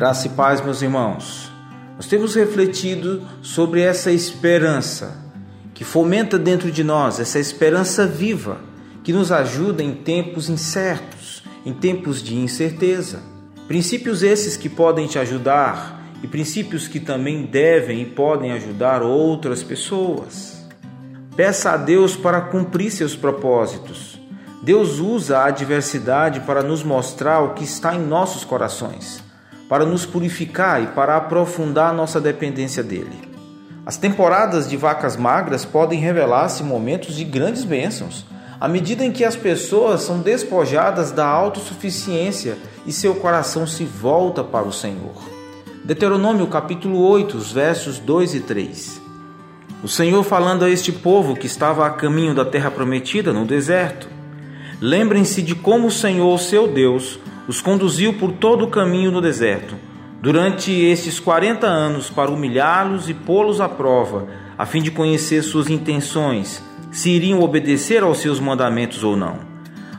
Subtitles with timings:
[0.00, 1.52] Graça e paz, meus irmãos.
[1.94, 5.22] Nós temos refletido sobre essa esperança
[5.74, 8.62] que fomenta dentro de nós, essa esperança viva
[9.04, 13.20] que nos ajuda em tempos incertos, em tempos de incerteza.
[13.68, 19.62] Princípios esses que podem te ajudar e princípios que também devem e podem ajudar outras
[19.62, 20.64] pessoas.
[21.36, 24.18] Peça a Deus para cumprir seus propósitos.
[24.62, 29.22] Deus usa a adversidade para nos mostrar o que está em nossos corações,
[29.70, 33.30] para nos purificar e para aprofundar nossa dependência dele.
[33.86, 38.26] As temporadas de vacas magras podem revelar-se momentos de grandes bênçãos,
[38.60, 44.42] à medida em que as pessoas são despojadas da autossuficiência e seu coração se volta
[44.42, 45.14] para o Senhor.
[45.84, 49.00] Deuteronômio capítulo 8, os versos 2 e 3.
[49.84, 54.08] O Senhor falando a este povo que estava a caminho da terra prometida no deserto.
[54.80, 57.20] Lembrem-se de como o Senhor, seu Deus,
[57.50, 59.74] os conduziu por todo o caminho no deserto,
[60.22, 65.68] durante estes 40 anos, para humilhá-los e pô-los à prova, a fim de conhecer suas
[65.68, 69.40] intenções se iriam obedecer aos seus mandamentos ou não.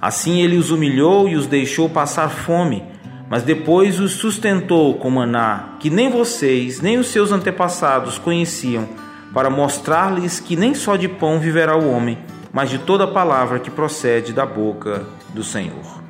[0.00, 2.84] Assim ele os humilhou e os deixou passar fome,
[3.28, 8.88] mas depois os sustentou com maná, que nem vocês, nem os seus antepassados conheciam,
[9.34, 12.16] para mostrar-lhes que nem só de pão viverá o homem,
[12.52, 15.04] mas de toda palavra que procede da boca
[15.34, 16.09] do Senhor.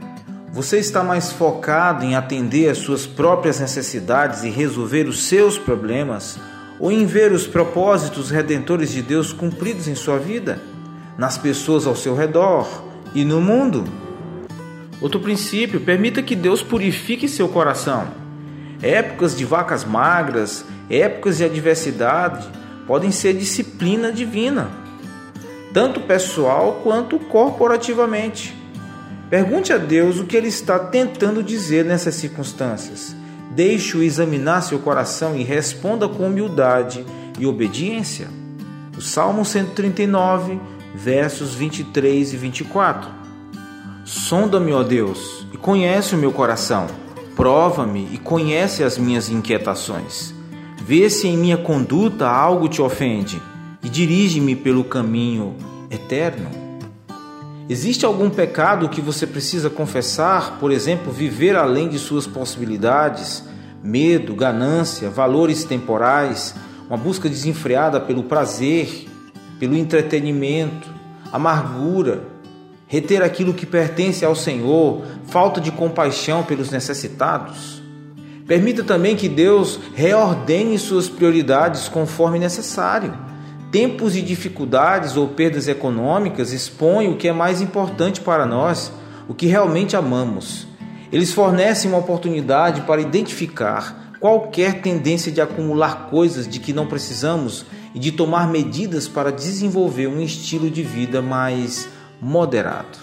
[0.52, 6.40] Você está mais focado em atender às suas próprias necessidades e resolver os seus problemas
[6.80, 10.60] ou em ver os propósitos redentores de Deus cumpridos em sua vida,
[11.16, 12.82] nas pessoas ao seu redor
[13.14, 13.84] e no mundo.
[15.00, 18.08] Outro princípio, permita que Deus purifique seu coração.
[18.82, 22.48] Épocas de vacas magras, épocas de adversidade,
[22.88, 24.68] podem ser disciplina divina,
[25.72, 28.59] tanto pessoal quanto corporativamente.
[29.30, 33.14] Pergunte a Deus o que ele está tentando dizer nessas circunstâncias.
[33.52, 37.06] Deixe-o examinar seu coração e responda com humildade
[37.38, 38.26] e obediência.
[38.98, 40.58] O Salmo 139,
[40.92, 43.08] versos 23 e 24.
[44.04, 46.88] Sonda-me, ó Deus, e conhece o meu coração.
[47.36, 50.34] Prova-me e conhece as minhas inquietações.
[50.84, 53.40] Vê se em minha conduta algo te ofende
[53.80, 55.54] e dirige-me pelo caminho
[55.88, 56.59] eterno.
[57.70, 63.44] Existe algum pecado que você precisa confessar, por exemplo, viver além de suas possibilidades,
[63.80, 66.52] medo, ganância, valores temporais,
[66.88, 69.06] uma busca desenfreada pelo prazer,
[69.60, 70.88] pelo entretenimento,
[71.32, 72.24] amargura,
[72.88, 77.80] reter aquilo que pertence ao Senhor, falta de compaixão pelos necessitados?
[78.48, 83.29] Permita também que Deus reordene suas prioridades conforme necessário
[83.70, 88.92] Tempos de dificuldades ou perdas econômicas expõem o que é mais importante para nós,
[89.28, 90.66] o que realmente amamos.
[91.12, 97.64] Eles fornecem uma oportunidade para identificar qualquer tendência de acumular coisas de que não precisamos
[97.94, 101.88] e de tomar medidas para desenvolver um estilo de vida mais
[102.20, 102.98] moderado.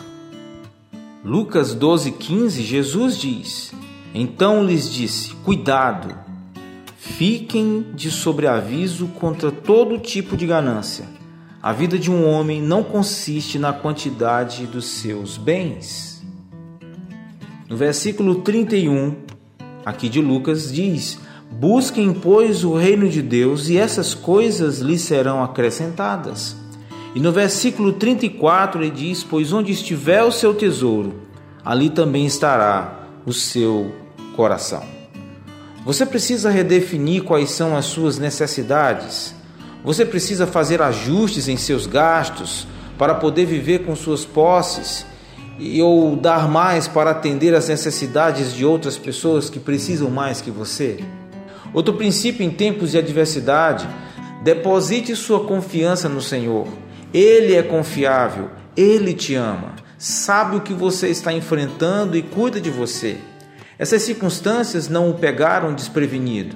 [1.23, 3.73] Lucas 12,15 Jesus diz:
[4.13, 6.26] Então lhes disse: Cuidado!
[6.97, 11.05] Fiquem de sobreaviso contra todo tipo de ganância.
[11.61, 16.25] A vida de um homem não consiste na quantidade dos seus bens.
[17.69, 19.15] No versículo 31,
[19.85, 21.19] aqui de Lucas, diz:
[21.51, 26.55] Busquem, pois, o reino de Deus e essas coisas lhes serão acrescentadas.
[27.13, 31.13] E no versículo 34 ele diz: Pois onde estiver o seu tesouro,
[31.63, 33.93] ali também estará o seu
[34.35, 34.96] coração.
[35.87, 39.33] Você precisa redefinir quais são as suas necessidades.
[39.85, 42.67] Você precisa fazer ajustes em seus gastos
[42.97, 45.05] para poder viver com suas posses
[45.57, 50.51] e ou dar mais para atender às necessidades de outras pessoas que precisam mais que
[50.51, 50.99] você.
[51.73, 53.87] Outro princípio em tempos de adversidade,
[54.43, 56.67] deposite sua confiança no Senhor.
[57.13, 62.69] Ele é confiável, ele te ama, sabe o que você está enfrentando e cuida de
[62.69, 63.17] você.
[63.79, 66.55] Essas circunstâncias não o pegaram desprevenido.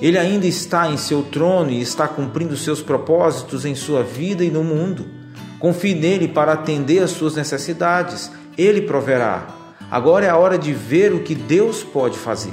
[0.00, 4.50] Ele ainda está em seu trono e está cumprindo seus propósitos em sua vida e
[4.50, 5.06] no mundo.
[5.58, 8.30] Confie nele para atender às suas necessidades.
[8.56, 9.48] Ele proverá.
[9.90, 12.52] Agora é a hora de ver o que Deus pode fazer.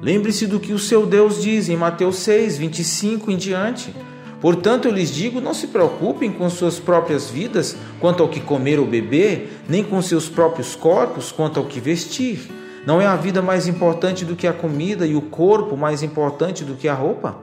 [0.00, 3.92] Lembre-se do que o seu Deus diz em Mateus 6, 25 em diante.
[4.40, 8.78] Portanto, eu lhes digo: não se preocupem com suas próprias vidas quanto ao que comer
[8.78, 12.63] ou beber, nem com seus próprios corpos quanto ao que vestir.
[12.86, 16.64] Não é a vida mais importante do que a comida e o corpo mais importante
[16.64, 17.36] do que a roupa?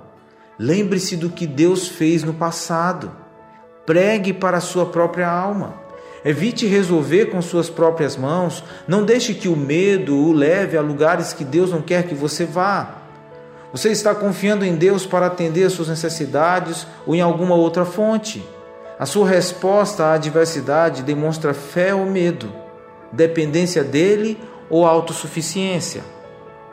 [0.58, 3.12] Lembre-se do que Deus fez no passado.
[3.86, 5.74] Pregue para a sua própria alma.
[6.24, 8.64] Evite resolver com suas próprias mãos.
[8.88, 12.46] Não deixe que o medo o leve a lugares que Deus não quer que você
[12.46, 12.98] vá.
[13.72, 18.46] Você está confiando em Deus para atender às suas necessidades ou em alguma outra fonte?
[19.00, 22.52] A sua resposta à adversidade demonstra fé ou medo,
[23.12, 24.38] dependência dele
[24.72, 26.02] ou autossuficiência.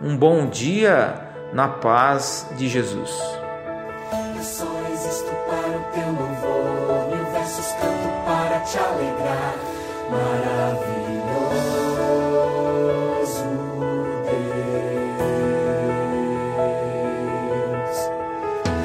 [0.00, 1.20] Um bom dia
[1.52, 3.10] na paz de Jesus.
[4.36, 9.54] Eu só existo para o teu louvor, mil versos canto para te alegrar.
[10.10, 11.08] Maravilhoso
[14.24, 14.50] Deus,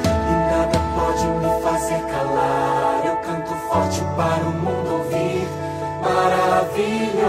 [0.02, 3.06] e nada pode me fazer calar.
[3.06, 5.46] Eu canto forte para o mundo ouvir.
[6.02, 7.23] Maravilhoso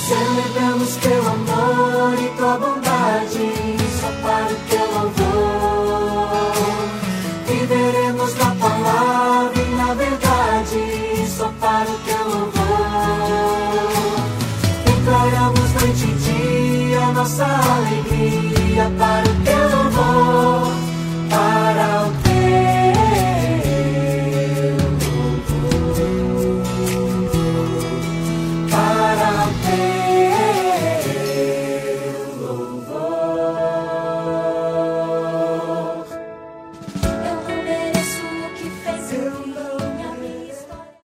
[0.08, 3.52] Celebramos teu amor e tua bondade,
[4.00, 6.40] só para o teu louvor.
[7.46, 12.56] Viveremos na palavra e na verdade, só para o teu louvor.
[14.84, 18.90] Declaramos noite e dia nossa alegria o